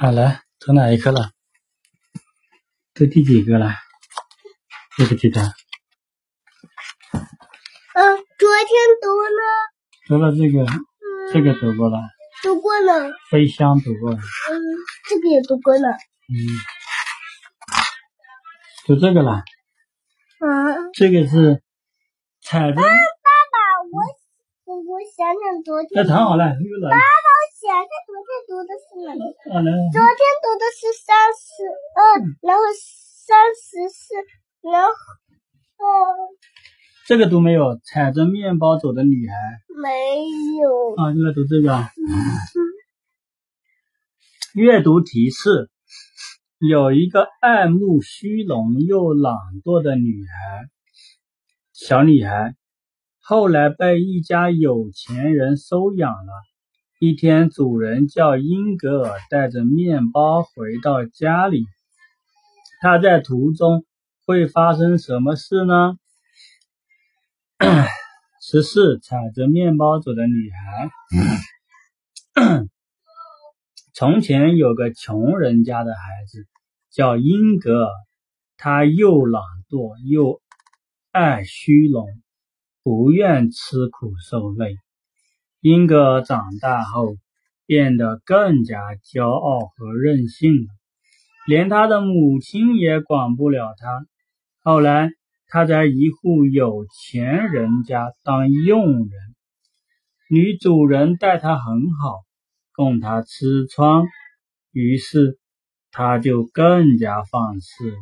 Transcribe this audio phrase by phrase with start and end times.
[0.00, 1.32] 好来，读哪一课了？
[2.94, 3.74] 读第几个了？
[4.96, 5.40] 记不记得？
[7.10, 9.42] 嗯，昨天读了，
[10.06, 10.64] 读了这个，
[11.32, 11.98] 这个读过了，
[12.44, 14.22] 读过了，飞香读过了，嗯，
[15.08, 16.36] 这个也读过了，嗯，
[18.86, 19.42] 读这个了，
[20.38, 21.60] 嗯，这个是
[22.40, 22.86] 踩着，爸爸，
[23.90, 23.98] 我
[24.64, 27.02] 我我想想昨天，那躺好了，又来爸，爸，
[27.58, 29.20] 我想想昨天读的是哪个？
[29.90, 31.66] 昨天读的是三十
[31.98, 31.98] 二，
[32.40, 32.62] 然后
[33.26, 34.14] 三十四，
[34.62, 35.84] 然后哦
[37.04, 37.76] 这个读没有？
[37.82, 39.34] 踩着面包走的女孩
[39.82, 40.22] 没
[40.60, 41.84] 有，啊，就来读这个。
[44.54, 45.68] 阅读提示：
[46.60, 50.68] 有一个爱慕虚荣又懒惰的女孩，
[51.72, 52.54] 小女孩，
[53.20, 56.32] 后来被一家有钱人收养了。
[57.00, 61.64] 一天，主人叫英格尔带着面包回到家里，
[62.80, 63.86] 他在途中
[64.26, 65.96] 会发生什么事呢？
[68.42, 70.90] 十四，踩着面包走的女孩。
[73.94, 76.48] 从前有个穷人家的孩子
[76.90, 77.92] 叫英格尔，
[78.56, 80.40] 他又懒惰又
[81.12, 82.08] 爱虚荣，
[82.82, 84.76] 不愿吃苦受累。
[85.68, 87.16] 英格尔长大后
[87.66, 88.80] 变得更加
[89.12, 90.68] 骄傲和任性了，
[91.46, 94.06] 连他的母亲也管不了他。
[94.62, 95.10] 后来，
[95.46, 99.10] 他在一户有钱人家当佣人，
[100.30, 102.22] 女主人待他很好，
[102.72, 104.04] 供他吃穿，
[104.72, 105.38] 于是
[105.90, 107.96] 他就更加放肆了。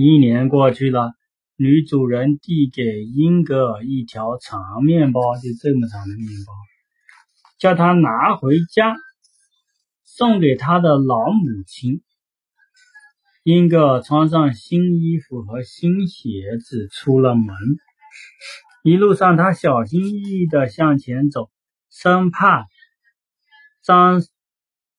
[0.00, 1.12] 一年过去了，
[1.56, 6.52] 女主人递给英格尔一条长面包，就这么长的面包，
[7.58, 8.96] 叫他拿回家，
[10.02, 12.02] 送给他的老母亲。
[13.44, 17.54] 英格尔穿上新衣服和新鞋子出了门，
[18.82, 21.50] 一路上他小心翼翼地向前走，
[21.88, 22.66] 生怕
[23.80, 24.20] 沾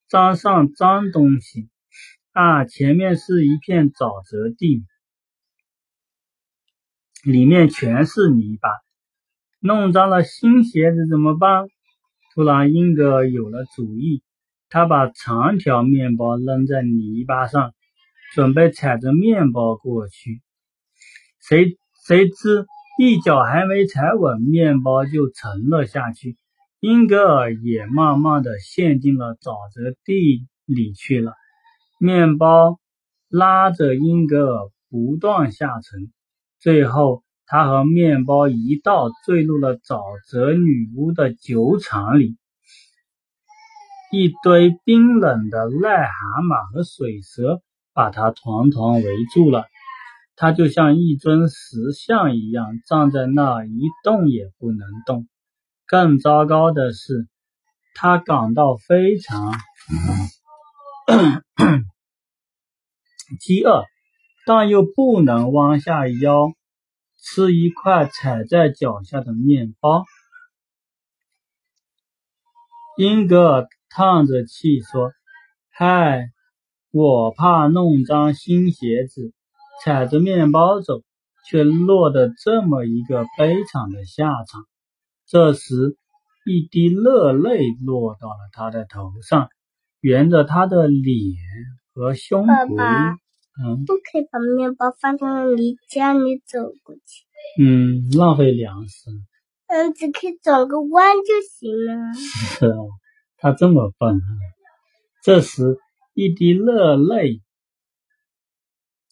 [0.07, 1.69] 沾上脏东西。
[2.31, 4.85] 啊，前面是一片沼泽地，
[7.25, 8.69] 里面全是泥巴，
[9.59, 11.65] 弄脏了新鞋子怎么办？
[12.33, 14.21] 突然，英格尔有了主意，
[14.69, 17.73] 他把长条面包扔在泥巴上。
[18.33, 20.41] 准备踩着面包过去，
[21.39, 22.65] 谁谁知
[22.99, 26.35] 一脚还没踩稳，面包就沉了下去。
[26.81, 31.31] 英格尔也慢慢的陷进了沼泽地里去了。
[31.97, 32.77] 面包
[33.29, 36.11] 拉着英格尔不断下沉，
[36.65, 42.39] 最后他和面包一道坠入了沼泽女巫的酒厂里。
[44.11, 47.61] 一堆冰冷的癞蛤蟆和水蛇。
[47.93, 49.03] 把他团团围
[49.33, 49.67] 住了，
[50.35, 55.29] 他就像一尊石像一样站在那，一动也不能动。
[55.87, 57.29] 更糟糕的是，
[57.95, 59.53] 他感到非常
[63.39, 63.85] 饥饿，
[64.45, 66.53] 但又不能弯下腰
[67.17, 70.05] 吃一块踩在脚下的面包。
[72.97, 75.11] 英格尔叹着气说
[75.69, 76.29] ：“嗨。”
[76.97, 79.33] 我怕弄脏新鞋子，
[79.83, 81.01] 踩着面包走，
[81.45, 84.63] 却落得这么一个悲惨的下场。
[85.27, 85.97] 这时，
[86.45, 89.49] 一滴热泪落到了他的头上，
[89.99, 91.35] 沿着他的脸
[91.93, 93.17] 和胸脯。
[93.63, 97.25] 嗯，不可以把面包放在泥浆里走过去。
[97.61, 99.09] 嗯，浪费粮食。
[99.67, 102.13] 嗯，只可以转个弯就行了。
[102.13, 102.89] 是哦，
[103.37, 104.19] 他这么笨。
[105.23, 105.77] 这时。
[106.17, 107.41] 一滴热泪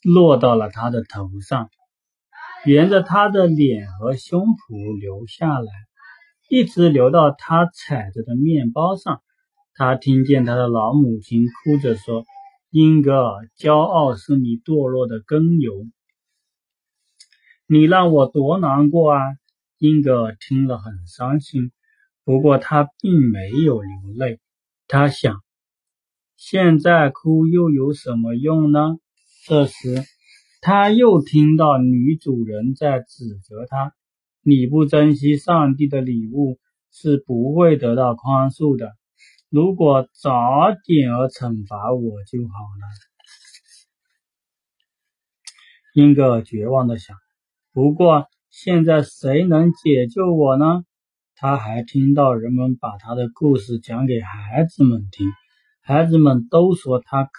[0.03, 1.69] 落到了他的头上，
[2.65, 5.69] 沿着他的脸和胸脯流下来，
[6.47, 9.21] 一直流到他踩着的面包上。
[9.73, 12.23] 他听见他的老母亲哭着说
[12.73, 15.85] ：“英格尔，骄傲是你堕落的根由，
[17.67, 19.19] 你让我多难过啊！”
[19.77, 21.71] 英格尔听了很伤心，
[22.23, 24.39] 不过他并没有流泪。
[24.87, 25.43] 他想。
[26.35, 28.97] 现在哭又有什么用呢？
[29.45, 30.03] 这时，
[30.59, 33.93] 他又听到女主人在指责他
[34.41, 36.57] ：“你不珍惜上帝的礼物，
[36.91, 38.93] 是不会得到宽恕的。
[39.53, 42.87] 如果早点儿惩罚我就好了。”
[45.93, 47.15] 英格尔绝望的想
[47.71, 50.83] ：“不过现在谁能解救我呢？”
[51.37, 55.27] 他还听到人们把他的故事讲给孩子们听，
[55.81, 57.31] 孩子们都说他可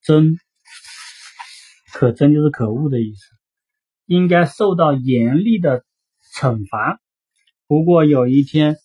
[0.00, 0.36] 真，
[1.92, 3.34] 可真就是可恶的意思，
[4.06, 5.84] 应该受到严厉的
[6.36, 7.00] 惩罚。
[7.66, 8.76] 不过有一天，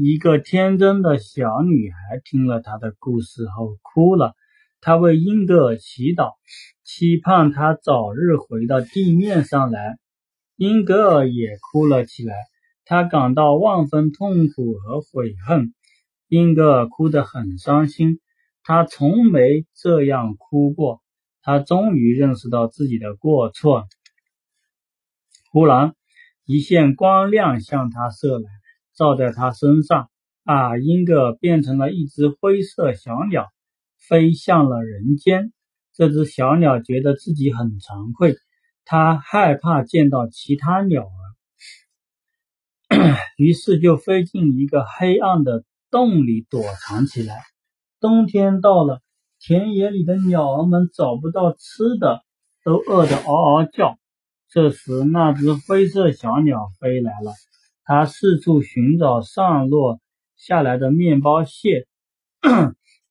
[0.00, 4.36] 一个天真的小女孩听了他的故事后哭了，
[4.80, 6.34] 她为英格尔祈祷，
[6.84, 9.98] 期盼他早日回到地面上来。
[10.54, 12.36] 英格尔也哭了起来，
[12.84, 15.74] 他感到万分痛苦和悔恨。
[16.28, 18.20] 英格尔哭得很伤心，
[18.62, 21.02] 他从没这样哭过。
[21.42, 23.88] 他终于认识到自己的过错。
[25.50, 25.96] 忽然，
[26.44, 28.48] 一线光亮向他射来。
[28.98, 30.10] 照在他身上，
[30.42, 33.46] 啊，英格变成了一只灰色小鸟，
[33.96, 35.52] 飞向了人间。
[35.94, 38.34] 这只小鸟觉得自己很惭愧，
[38.84, 41.04] 它害怕见到其他鸟
[42.90, 42.98] 儿，
[43.38, 45.62] 于是就飞进一个黑暗的
[45.92, 47.42] 洞里躲藏起来。
[48.00, 49.00] 冬天到了，
[49.38, 52.24] 田野里的鸟儿们找不到吃的，
[52.64, 53.96] 都饿得嗷嗷叫。
[54.50, 57.32] 这时，那只灰色小鸟飞来了。
[57.88, 59.98] 他四处寻找上落
[60.36, 61.86] 下来的面包屑，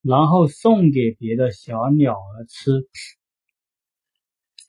[0.04, 2.88] 然后送给别的小鸟儿吃。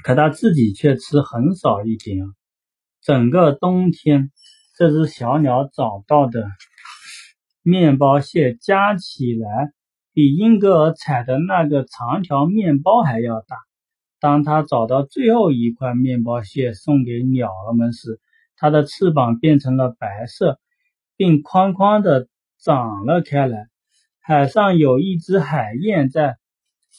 [0.02, 2.24] 可他自己却吃很少一点。
[3.02, 4.30] 整个冬天，
[4.78, 6.42] 这只小鸟找到的
[7.62, 9.72] 面包屑加起来，
[10.14, 13.58] 比英格尔采的那个长条面包还要大。
[14.20, 18.18] 当他找到最后一块面包屑送给鸟儿们时，
[18.58, 20.58] 它的翅膀变成了白色，
[21.16, 22.28] 并宽宽的
[22.58, 23.68] 长了开来。
[24.20, 26.36] 海上有一只海燕在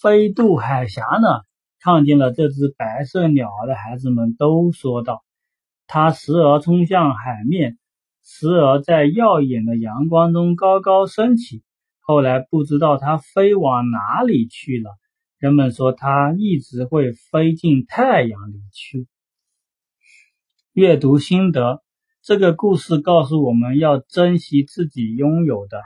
[0.02, 1.42] 飞渡海峡呢。
[1.82, 5.24] 看见了这只白色鸟儿的孩子们都说道
[5.88, 7.78] ：“它时而冲向海面，
[8.22, 11.64] 时而在耀眼的阳光中高高升起。
[12.02, 14.92] 后来不知道它飞往哪里去了。
[15.38, 19.08] 人们说它一直会飞进太阳里去。”
[20.80, 21.84] 阅读心得：
[22.22, 25.82] 这个故事告诉我们要珍惜自己拥有的。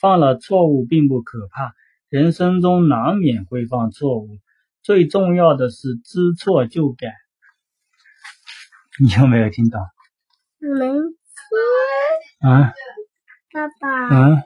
[0.00, 1.74] 犯了错误并不可怕，
[2.08, 4.38] 人生中难免会犯错误，
[4.82, 7.08] 最重要的是知错就改。
[8.98, 9.80] 你有没有听到？
[10.60, 10.96] 能
[12.40, 12.72] 啊，
[13.52, 14.42] 爸爸，嗯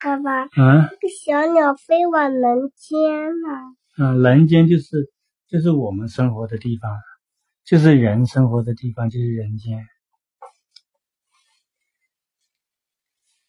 [0.00, 3.76] 爸爸，嗯这个小鸟飞往人间了。
[3.98, 5.12] 嗯，人间就是
[5.50, 6.90] 就是我们生活的地方。
[7.64, 9.86] 就是人生活的地方，就是人间，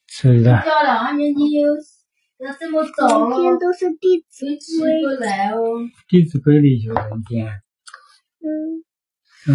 [0.08, 0.44] 是不是？
[0.44, 1.68] 漂亮，俺你你有
[2.38, 3.30] 要怎么走？
[3.30, 4.46] 人间都是《弟子
[4.80, 4.90] 规》。
[5.02, 5.58] 过来哦。
[6.08, 7.46] 《弟子规》里有人间，
[8.40, 8.84] 嗯，
[9.50, 9.54] 嗯，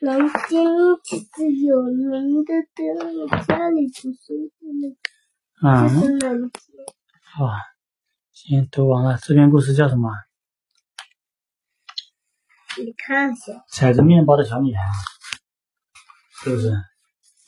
[0.00, 0.18] 人
[0.48, 0.64] 间
[1.04, 2.82] 其实有名的的，
[3.20, 6.60] 我家里读书的那个，这是嗯，人间。
[7.34, 7.44] 好，
[8.32, 9.18] 行，读完了。
[9.22, 10.08] 这篇故事叫什么？
[12.84, 14.82] 你看一下，踩着面包的小女孩，
[16.42, 16.70] 是不是？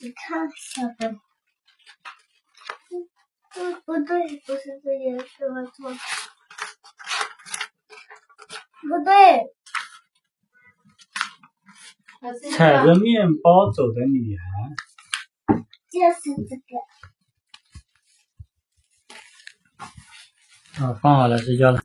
[0.01, 0.95] 你看一下吧。
[2.91, 3.09] 嗯
[3.55, 5.97] 嗯，不对，不是这件事，我错了。
[8.83, 9.47] 不对，
[12.51, 14.43] 踩着面包走的女孩，
[15.91, 16.63] 就是这个。
[20.85, 21.81] 啊，放好了，睡觉了。